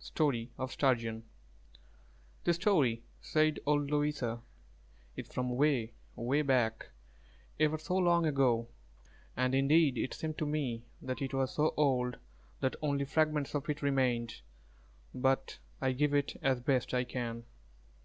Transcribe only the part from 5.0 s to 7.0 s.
"is from 'way, 'way back,